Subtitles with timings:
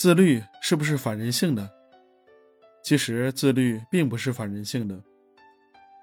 [0.00, 1.70] 自律是不是反人性的？
[2.82, 4.98] 其实自律并不是反人性的，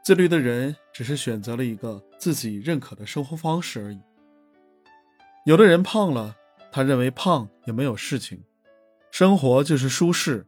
[0.04, 4.00] 自律的人只是选择了一个自己认可的生活方式而已。
[5.48, 6.36] 有的人胖了，
[6.72, 8.44] 他认为胖也没有事情，
[9.10, 10.46] 生活就是舒适，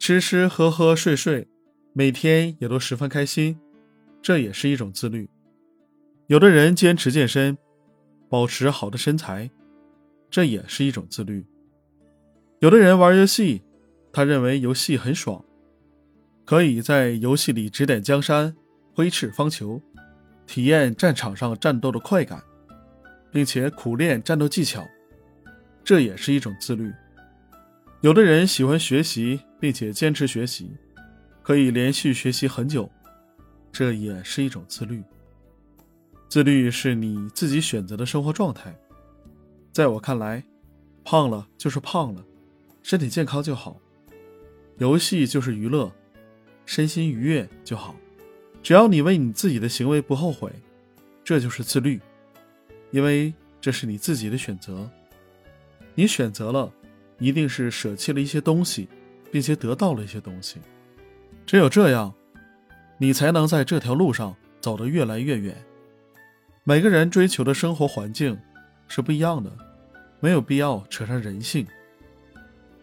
[0.00, 1.46] 吃吃喝喝睡睡，
[1.92, 3.60] 每天也都十分开心，
[4.20, 5.30] 这也是一种自律。
[6.26, 7.56] 有的人坚持健身，
[8.28, 9.48] 保持好的身材，
[10.28, 11.46] 这也是一种自律。
[12.60, 13.62] 有的人玩游戏。
[14.12, 15.42] 他认为游戏很爽，
[16.44, 18.54] 可以在游戏里指点江山、
[18.92, 19.80] 挥斥方遒，
[20.46, 22.42] 体验战场上战斗的快感，
[23.30, 24.84] 并且苦练战斗技巧，
[25.84, 26.92] 这也是一种自律。
[28.00, 30.72] 有的人喜欢学习，并且坚持学习，
[31.40, 32.90] 可以连续学习很久，
[33.70, 35.02] 这也是一种自律。
[36.28, 38.76] 自律是你自己选择的生活状态。
[39.72, 40.44] 在我看来，
[41.04, 42.24] 胖了就是胖了，
[42.82, 43.80] 身体健康就好。
[44.78, 45.92] 游戏就是娱乐，
[46.64, 47.94] 身心愉悦就好。
[48.62, 50.52] 只要你为你自己的行为不后悔，
[51.22, 52.00] 这就是自律，
[52.90, 54.90] 因为这是你自己的选择。
[55.94, 56.72] 你选择了，
[57.18, 58.88] 一定是舍弃了一些东西，
[59.30, 60.58] 并且得到了一些东西。
[61.46, 62.14] 只有这样，
[62.98, 65.54] 你才能在这条路上走得越来越远。
[66.64, 68.38] 每个人追求的生活环境
[68.88, 69.50] 是不一样的，
[70.20, 71.66] 没有必要扯上人性。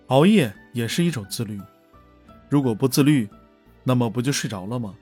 [0.08, 1.59] 熬夜也是一种自律。
[2.50, 3.27] 如果不自律，
[3.83, 4.95] 那么不就睡着了吗？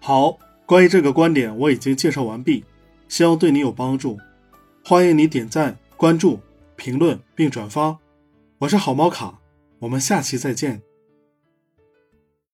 [0.00, 2.64] 好，关于这个观点我已经介绍完毕，
[3.08, 4.18] 希望对你有帮助。
[4.84, 6.40] 欢迎你点赞、关注、
[6.76, 7.98] 评论并转发。
[8.58, 9.38] 我是好猫卡，
[9.80, 10.80] 我们下期再见。